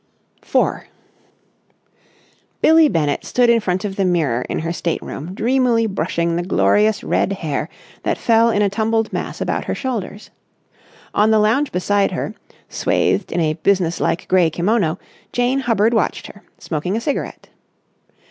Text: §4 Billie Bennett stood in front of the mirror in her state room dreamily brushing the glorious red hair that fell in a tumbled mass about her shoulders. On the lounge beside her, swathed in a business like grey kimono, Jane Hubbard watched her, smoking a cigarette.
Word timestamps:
§4 0.45 0.87
Billie 2.59 2.87
Bennett 2.89 3.23
stood 3.23 3.51
in 3.51 3.59
front 3.59 3.85
of 3.85 3.97
the 3.97 4.03
mirror 4.03 4.41
in 4.49 4.57
her 4.57 4.73
state 4.73 4.99
room 5.03 5.35
dreamily 5.35 5.85
brushing 5.85 6.35
the 6.35 6.41
glorious 6.41 7.03
red 7.03 7.33
hair 7.33 7.69
that 8.01 8.17
fell 8.17 8.49
in 8.49 8.63
a 8.63 8.69
tumbled 8.71 9.13
mass 9.13 9.39
about 9.41 9.65
her 9.65 9.75
shoulders. 9.75 10.31
On 11.13 11.29
the 11.29 11.37
lounge 11.37 11.71
beside 11.71 12.13
her, 12.13 12.33
swathed 12.67 13.31
in 13.31 13.41
a 13.41 13.53
business 13.53 13.99
like 13.99 14.27
grey 14.27 14.49
kimono, 14.49 14.97
Jane 15.33 15.59
Hubbard 15.59 15.93
watched 15.93 16.25
her, 16.25 16.41
smoking 16.57 16.97
a 16.97 16.99
cigarette. 17.01 17.49